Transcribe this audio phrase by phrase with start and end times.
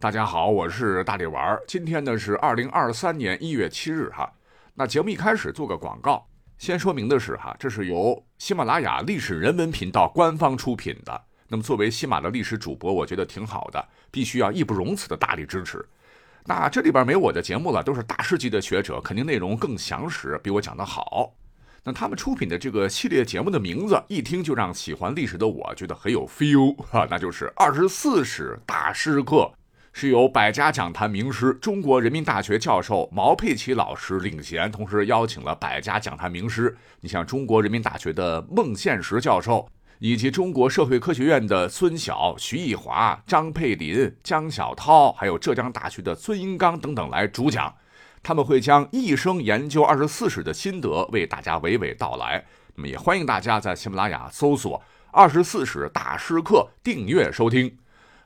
[0.00, 1.60] 大家好，我是大力丸儿。
[1.66, 4.32] 今天呢是二零二三年一月七日哈。
[4.74, 6.24] 那节目一开始做个广告，
[6.56, 11.20] 先说明的是哈，这是由喜马拉雅历史人文频道官方出品的。
[11.48, 15.84] 那么作为喜马的历史主播，我觉得挺好的，必须要义不容辞的大力支持。
[16.44, 21.34] 那这里边没我的节目了，都是大师级的学者，肯定内容更详实，比我讲的好。
[21.82, 29.50] 那他们出品的这个系列节目的名字，一听就让喜欢历史的我觉得很有 feel 哈，那就是《二十四史大师课》。
[30.00, 47.74] 是由百家讲坛名师、中国人民大学教授毛佩奇老师领衔，同时邀请了百家讲坛名师，你像中国人民大学的孟宪实教授，以及中国社会科学院的孙晓、徐毅华、张佩林、江小涛，还有浙江大学的孙英刚等等来主讲。
[48.22, 52.44] 他们会将一生研究二十四史的心得为大家娓娓道来。
[52.76, 54.78] 那么也欢迎大家在喜马拉雅搜索
[55.10, 57.76] 《二十四史大师课》，订阅收听。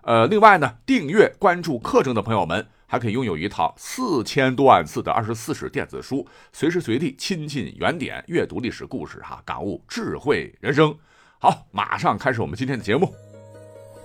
[0.02, 10.96] 呃，另外呢，订阅关注课程的朋友们，还可以拥有一套四千多万字的二十四史电子书，随时随地亲近原点，阅读历史故事，哈，感悟智慧人生。
[11.38, 13.14] 好，马上开始我们今天的节目。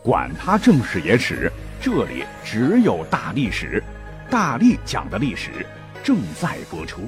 [0.04, 3.84] 管他正史野史，这里只有大历史，
[4.30, 5.66] 大力讲的历史
[6.04, 7.02] 正在播出。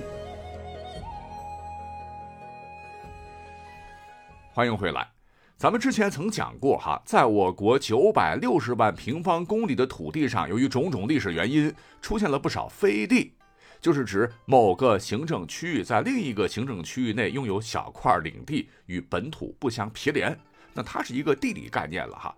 [4.51, 5.18] 欢迎回来。
[5.59, 13.33] 咱们之前曾讲过哈，在我国九百六十万平方公里的土地上，由于种种历史原因，出现了不少飞地，
[13.81, 20.39] 就是指某个行政区域在另一个行政区域内拥有小块领地，与本土不相毗连。
[20.73, 22.33] 那它是一个地理概念了哈。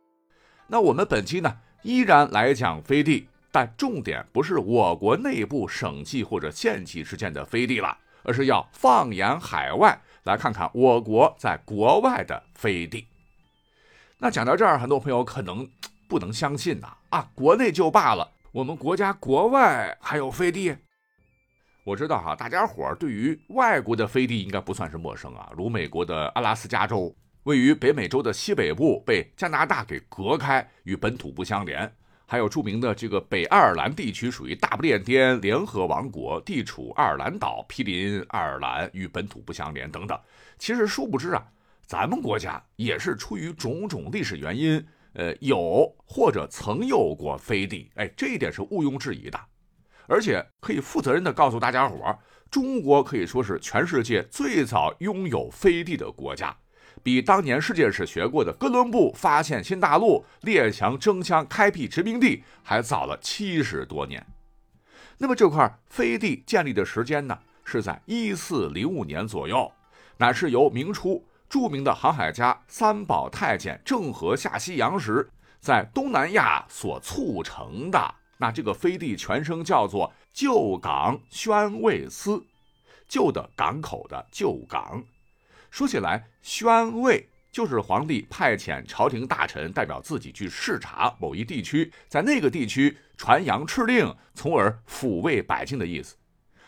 [0.66, 13.05] 那我们本期呢，依然来讲飞地，但重点不是我国内部省级或者县级之间的飞地了，而是要放眼海外，来看看我国在国外的飞地。
[14.23, 15.67] 那讲到这儿，很多朋友可能
[16.08, 20.75] 不能相信呐啊，国内就罢了，我们国家国外还有飞地。
[21.83, 27.11] 我知道哈，大家伙儿对于外国的飞地应该不算是陌生啊，如美国的阿拉斯加州，
[27.45, 31.89] 位于北美洲的西北部，被加拿大给隔开，与本土不相连；
[32.27, 40.15] 还有著名的这个北爱尔兰地区，属于大不列颠联合王国，地处爱尔兰岛，毗邻爱尔兰，与本土不相连等等。
[40.60, 41.43] 其实殊不知啊。
[41.92, 44.82] 咱们国家也是出于种种历史原因，
[45.12, 49.38] 呃，有或者曾有过飞地，哎，这一点是毋庸置疑的。
[50.08, 52.18] 而且可以负责任的告诉大家伙
[52.50, 56.56] 中国可以说是全世界最早拥有飞地的国家，
[57.04, 64.26] 比当年世界史学过的哥伦布发现新大陆、列强争相开辟殖民地还早了七十多年。
[65.18, 69.70] 那么这块飞地建立的时间呢，是在一四零五年左右，
[70.16, 71.22] 乃是由明初。
[71.52, 75.30] 著名的航海家三宝太监郑和下西洋时，
[75.60, 82.42] 在东南亚所促成的那这个飞地，全称叫做旧港宣慰司，
[83.06, 85.04] 旧的港口的旧港。
[85.70, 96.16] 说起来，宣慰就是皇帝派遣朝廷大臣代表自己去视察某一地区，在那个地区传扬敕令，从而抚慰百姓的意思。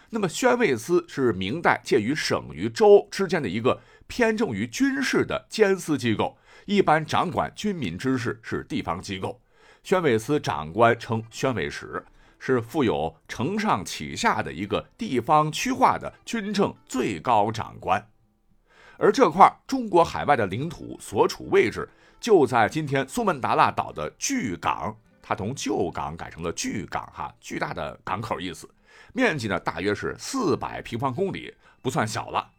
[0.09, 3.79] 那么，宣慰司是明代介于省与州之间的一个。
[4.07, 9.39] 偏重于军事的监司机构，一般掌管军民之事，是地方机构。
[9.83, 12.05] 宣慰司长官称宣慰使，
[12.39, 18.07] 是负有承上启下的一个地方区划的军政最高长官。
[18.97, 28.69] 而这块中国海外的领土所处位置，就在今天苏门答腊岛的巨港，它从旧港改成了巨港，哈，巨大的港口意思。
[29.11, 32.52] 面积呢，大约是四百平方公里，不算小了。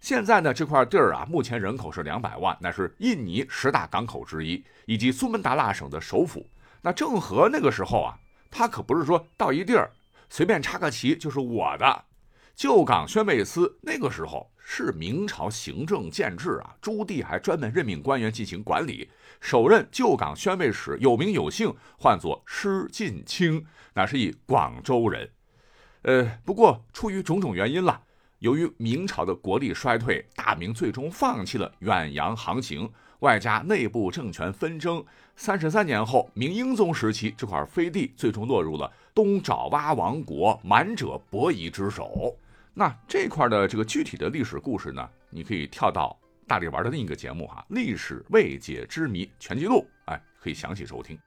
[0.00, 6.46] 现在呢，这块地儿啊，目前人口是两百万，那是印尼十大港口之一，以及苏门答腊省的首府。
[6.80, 8.18] 那郑和那个时候啊，
[8.50, 9.90] 他可不是说到一地儿
[10.30, 12.04] 随便插个旗就是我的。
[12.54, 19.10] 旧港宣慰司那个时候是明朝行政建制啊，朱棣还专门任命官员进行管理。
[19.40, 23.64] 首任旧港宣慰使有名有姓，唤作施晋清，
[23.94, 25.28] 那是一广州人。
[26.02, 28.02] 呃，不过出于种种原因了。
[28.40, 32.88] 由于明朝的国力衰退，大明最终放弃了远洋航行，
[33.20, 35.04] 外加内部政权纷争，
[35.34, 42.36] 三十三年后，明英宗时期，这块飞地最终落入了东爪哇王国满者伯夷之手。
[42.74, 45.08] 那这块的这个具体的历史故事呢？
[45.30, 49.80] 你可以跳到大力玩的另一个节目哈，《历史未解之谜全记录》，
[50.12, 51.18] 哎，可以详细收听。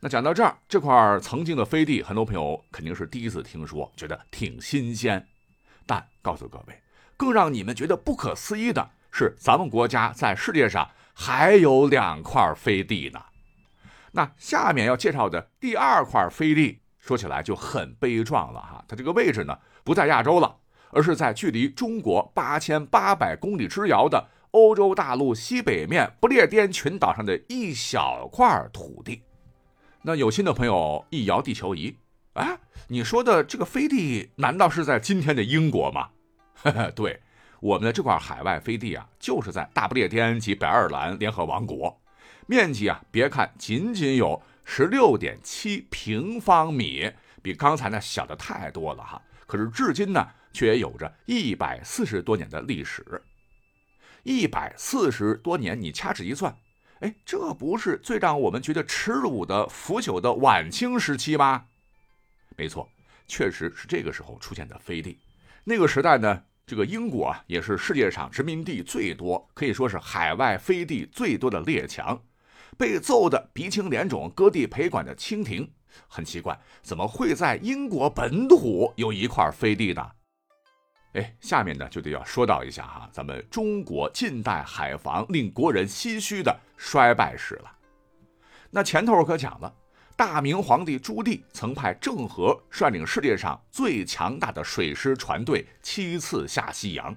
[0.00, 5.24] 那讲到这儿，这块曾经的飞地，很多朋友肯定是第一次听说，觉得挺新鲜。
[5.86, 6.82] 但告诉各位，
[7.16, 13.20] 更让你们觉得不可思议的是，咱们国家在世界上还有两块飞地呢。
[14.12, 18.84] 那下面要介绍的第二块飞地，说起来就很悲壮了哈。
[18.88, 20.56] 它这个位置呢，不在亚洲了，
[20.90, 29.22] 而是在距离中国八千八百公里之遥的欧洲大陆西北面不列颠群岛上的一小块土地。
[30.02, 31.96] 那有心的朋友一摇地球仪，
[32.34, 36.10] 哎，你说的这个飞地，难道是在今天的英国吗？
[36.94, 37.20] 对，
[37.60, 42.00] 我们的这块海外飞地啊，就是在大不列颠及北爱尔兰联合王国。
[42.46, 47.10] 面积啊，别看仅仅有十六点七平方米，
[47.42, 49.20] 比刚才那小的太多了哈。
[49.46, 53.04] 可是至今呢，却也有着一百四十多年的历史。
[54.22, 56.54] 一百四十多年，你掐指一算，
[57.00, 61.64] 哎，这不是最让我们觉得耻辱的腐朽的晚清时期吗？
[62.56, 62.88] 没错，
[63.26, 65.18] 确实是这个时候出现的飞地。
[65.64, 72.20] 那个时代呢，这个英国啊，也是世界上殖民地最多，可以说是海外飞地最多的列强。
[72.78, 75.70] 被揍得鼻青脸肿、割地赔款的清廷，
[76.08, 80.10] 很奇怪，怎么会在英国本土有一块飞地呢？
[81.12, 87.70] 哎，下面呢就得要说到一下哈，咱们中国近代海防令国人唏嘘的衰败史了。
[88.70, 89.74] 那前头可讲了，
[90.20, 97.16] 大明皇帝朱棣曾派郑和率领世界上最强大的水师船队七次下西洋。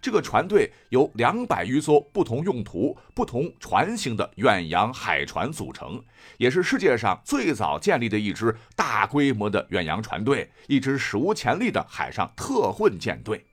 [0.00, 6.02] 这个船队由两百余艘不同用途、不同船型的远洋海船组成，
[6.36, 13.46] 也是世界上最早建立的一支大规模的远洋船队，一支史无前例的海上特混舰队。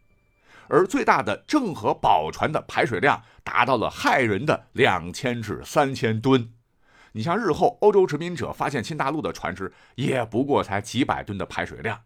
[0.67, 6.49] 而最大的郑和宝船的排水量达到了骇人的两千至三千吨。
[7.19, 11.99] 你像日后欧洲殖民者发现新大陆的船只，也不过才几百吨的排水量。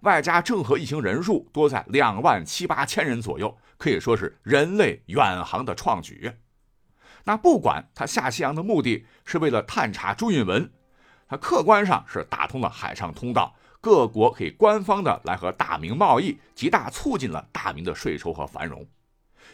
[0.00, 6.32] 外加郑和一行人数多在两万七八千人左右，可以说是人类远航的创举。
[7.24, 10.72] 那不管他下西洋的目的是为了探查朱允文，
[11.28, 18.88] 他客观上是打通了海上通道，各国可以官方的来和大明贸易，极大促进了大明的税收和繁荣。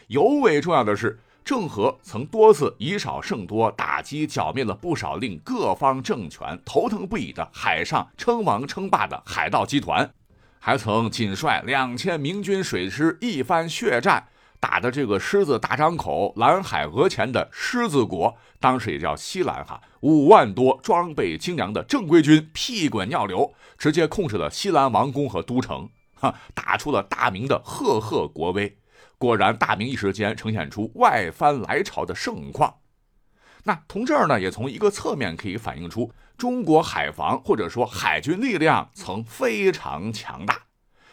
[0.06, 10.10] 尤为重要的是，郑和曾多次以少胜多，打击剿灭了不少令各方政权头疼不已的海上称王称霸的海盗集团。
[10.58, 14.26] 还曾仅率两千明军水师一番血战，
[14.58, 28.78] 打的这个狮子大张口、蓝海额前的狮子国，当时也叫西兰哈，五万多装备精良的正规军屁滚尿流，直接控制了西兰王宫和都城，哈，打出了大明的赫赫国威。
[29.24, 32.74] 果然，大明一时间呈现出外藩来朝的盛况。
[33.62, 40.64] 那从这儿呢，也从一个侧面可以反映出中国海防或者说海军力量曾非常强大。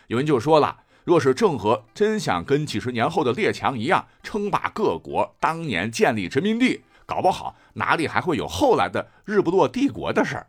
[0.07, 10.47] 有人就说了，若是郑和真想跟几十年后的列强一样称霸各国，当年建立殖民地，搞不好哪里还会有后来的日不落帝国的事儿。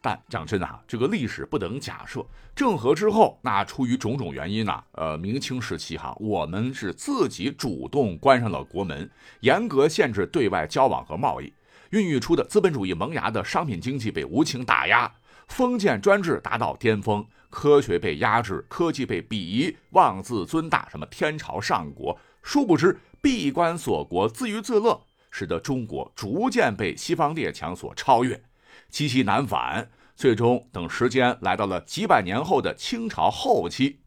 [0.00, 2.24] 但讲真的哈，这个历史不等假设。
[2.54, 9.10] 郑和之后，那出于种种原因呢，呃，明清时期哈，我们是自己主动关上了国门，
[9.40, 11.52] 严格限制对外交往和贸易，
[11.90, 15.10] 孕育出的资本主义萌芽的商品经济被无情打压，
[15.48, 25.00] 封建专制达到巅峰，科学被压制，科技被鄙夷，妄自尊大，什么天朝上国，殊不知闭关锁国，自娱自乐，
[25.30, 28.42] 使得中国逐渐被西方列强所超越。
[28.90, 34.00] 积习难返，最终等时间来到了几百年后的清朝后期，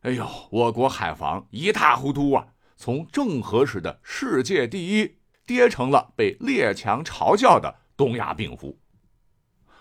[0.00, 2.46] 哎呦，我国海防一塌糊涂啊！
[2.76, 5.16] 从郑和时的世界第一，
[5.46, 8.78] 跌成了被列强嘲笑的东亚病夫。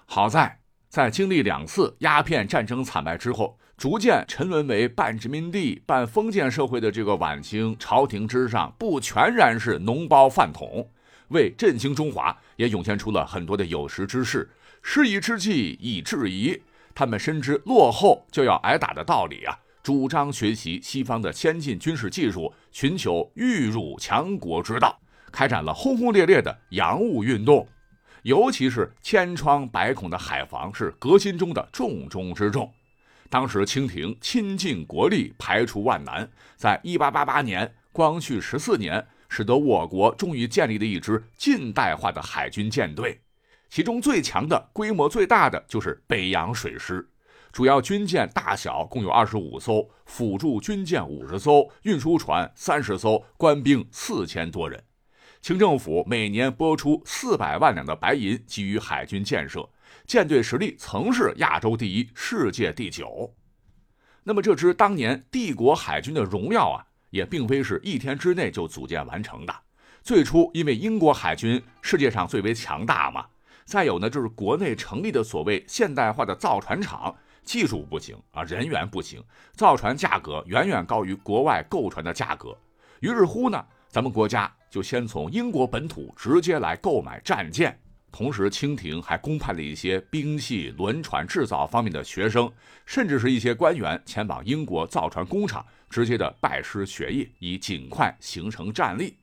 [0.06, 10.92] 好在在经历两次鸦片战争惨败之后，逐渐沉沦为半殖民地半封建社会的这个晚清朝廷之上，不全然是脓包饭桶。
[11.30, 14.50] 为振兴中华，也涌现出了很多的有识之士，
[14.84, 16.62] 师夷之计以制夷。
[16.94, 25.00] 他们深知落后就要挨打的道理啊，主张学习西方的先进军事技术，寻求欲辱强国之道，
[25.32, 27.66] 开展了轰轰烈烈的洋务运动。
[28.24, 32.70] 尤其是千疮百孔的海防，是革新中的重中之重。
[33.30, 39.08] 当时清廷倾尽国力，排除万难，在一八八八年，光绪十四年。
[39.30, 43.22] 使得我国终于建立了一支近代化的海军舰队，
[43.70, 47.08] 其中最强的、规模最大的就是北洋水师，
[47.52, 54.84] 主要军舰大小共有二十五艘，辅助军舰五十艘，运输船三十艘，官兵四千多人。
[55.42, 59.70] 清政府每年拨出四百万两的白银，给予海军建设，
[60.06, 63.34] 舰队实力曾是亚洲第一，世界第九。
[64.24, 66.86] 那么，这支当年帝国海军的荣耀啊！
[67.10, 69.54] 也并非是一天之内就组建完成的，
[70.02, 73.26] 最初因为英国海军世界上最为强大嘛，
[73.66, 79.24] 再有呢就是国内成立的所谓现代化的造船厂，技术不行啊，人员不行，
[79.54, 82.58] 造船价格远远高于国外购船的价格。
[83.00, 87.80] 于是乎呢，咱们国家就先从英国本土直接来购买战舰，
[88.12, 92.52] 同时清廷还公派了一些兵器、轮船制造方面的学生，
[92.86, 99.18] 甚至是一些官员前往英国造船工厂，直接的拜师学艺，以尽快形成战力。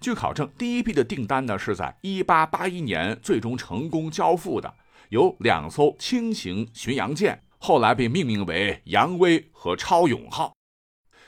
[0.00, 4.74] 据考证，第一批的订单呢是在1881年最终成功交付的，
[5.08, 10.54] 有两艘轻型巡洋舰，后来被命名为“扬威”和“超勇号”。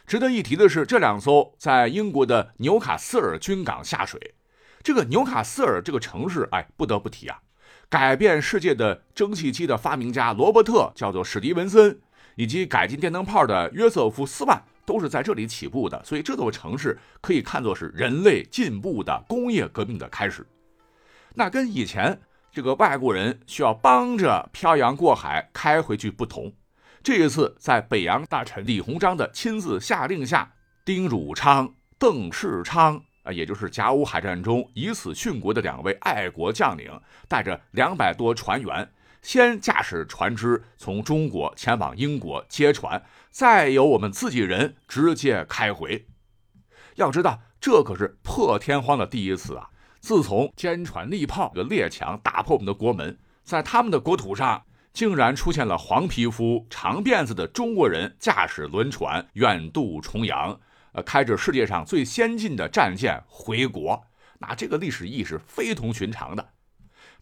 [0.06, 4.34] 值得一提的是，这两艘在英国的纽卡斯尔军港下水。
[4.82, 7.40] 这个纽卡斯尔这个城市，哎，不得不提啊！
[7.88, 11.98] 改变世界的蒸汽机的发明家罗伯特叫做史蒂文森，
[12.36, 16.02] 以及改进电灯泡的约瑟夫斯万都是在这里起步的。
[16.04, 20.46] 所以这座城市可以看作是人类进步的工业革命的开始。
[21.34, 22.18] 那跟以前
[22.50, 26.50] 这个外国人需要帮着漂洋过海开回去不同。
[27.02, 38.90] 这一次，在北洋大臣李鸿章的亲自下令下，丁汝昌、邓世昌啊，也就是甲午海战中以死殉国的两位爱国将领，带着两百多船员，
[39.22, 46.06] 先驾驶船只从中国前往英国接船，再由我们自己人直接开回。
[46.96, 49.70] 要知道，这可是破天荒的第一次啊！
[50.00, 54.62] 自从坚船利炮的列强打破我们的国门，在他们的国土上。
[54.92, 60.58] 竟然出现了黄皮肤、长辫子的中国人驾驶轮船远渡重洋，
[60.92, 64.02] 呃，开着世界上最先进的战舰回国，
[64.38, 66.48] 那这个历史意义是非同寻常的。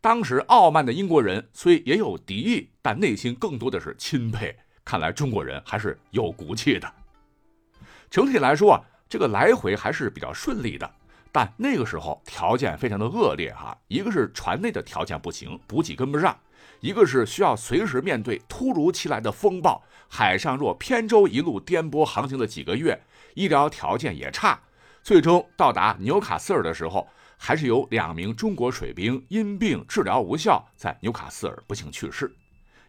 [0.01, 4.57] 当时傲慢的英国人虽也有敌意，但内心更多的是钦佩。
[4.85, 6.93] 看来中国人还是有骨气的。
[8.11, 10.89] 整体来说啊，这个来回还是比较顺利的，
[11.33, 16.37] 但那个时候条件非常的恶劣哈，一个是船内的条件不行，补给跟不上。
[16.81, 23.01] 一个是需要随时面对突如其来的风暴，海上若偏舟一路颠簸航行了几个月，
[23.35, 24.61] 医疗条件也差，
[25.03, 32.31] 最终到达纽卡斯尔的时候，还是有两名中国水兵因病治疗无效，在纽卡斯尔不幸去世。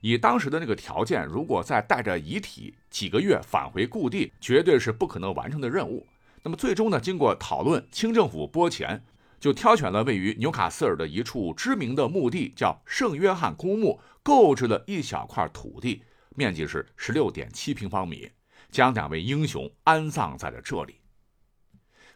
[0.08, 6.06] 以当时的那个条件，如果再带着遗体几个月返回故地，绝对是不可能完成的任务。
[6.44, 9.04] 那么最终呢，经过讨论，清政府拨钱。
[9.40, 16.04] 就挑选了位于纽卡斯尔的一处知名的墓地，叫圣约翰公墓，购置了一小块土地，
[16.36, 18.30] 面积是十六点七平方米，
[18.70, 21.02] 将两位英雄安葬在了这里。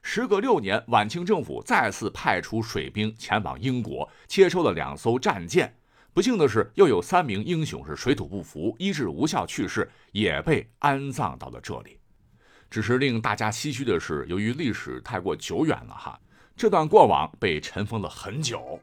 [0.04, 5.74] 时隔六年，晚清政府再次派出水兵前往英国，接收了两艘战舰。
[6.14, 12.00] 不幸的是，又有三名英雄是水土不服，医治无效去世，也被安葬到了这里。
[12.70, 16.20] 只是令大家唏嘘的是，由于历史太过久远了，哈。
[16.58, 18.80] 这段过往被尘封了很久，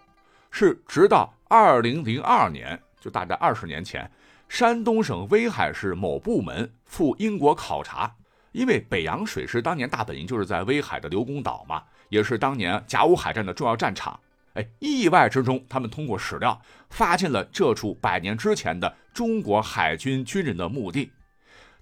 [0.50, 4.10] 是直到二零零二年，就大概二十年前，
[4.48, 8.16] 山东省威海市某部门赴英国考察，
[8.52, 14.18] 因为北洋水师当年大本营就是在威海的刘公岛嘛，也是当年甲午海战的重要战场。
[14.56, 21.12] 哎，意外之中，他们通过史料发现了这处百年之前的中国海军军人的墓地。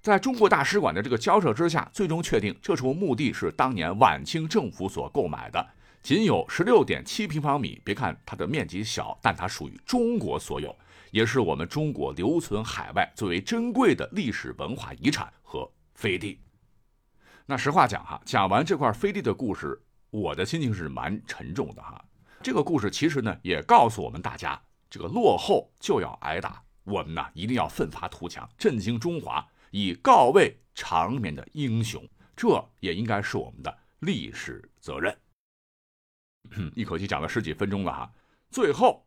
[0.01, 5.67] 在中国大使馆的这个交涉之下，最终确定这处墓地是当年晚清政府所购买的。
[6.03, 10.77] 仅有十六点七平方米，别看它的面积小，但它属于中国所有，
[11.09, 16.39] 也是我们中国留存海外最为珍贵的历史文化遗产和飞地。
[17.47, 22.03] 那实话讲哈，讲完这块飞地的故事，我的心情是蛮沉重的哈。
[22.45, 35.17] 这个故事其实呢，也告诉我们大家，这个落后就要挨打，我们呢一定要奋发图强，振兴中华，以告慰长眠的英雄，这也应该是我们的历史责任。
[36.77, 38.13] 一口气讲了十几分钟了哈，
[38.51, 39.03] 最后，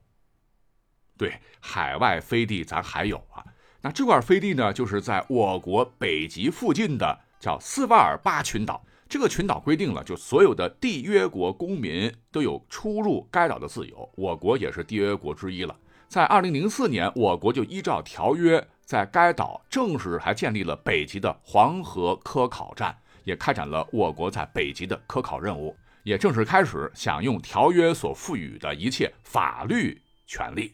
[1.17, 3.47] 对海外飞地咱还有啊，
[3.83, 8.85] 那这块飞地呢，就是在我国北极附近的叫斯瓦尔巴群岛。
[9.09, 15.75] 这个群岛规定了，就所有的缔约国公民都有出入该岛的自由，我国也是缔约国之一了。
[16.09, 25.75] 在二零零四年，我国就依照条约，在该岛正式还建立了北极的黄河科考站，也开展了我国在北极的科考任务。
[26.03, 30.73] 也正式开始享用条约所赋予的一切法律权利。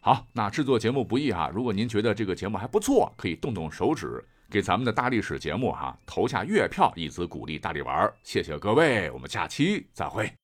[0.00, 8.08] 好，那制作节目不易哈，如果您觉得这个节目还不错，可以动动手指给咱们的大历史节目哈投下月票，以此鼓励大力玩。
[8.22, 10.43] 谢谢各位，我们下期再会。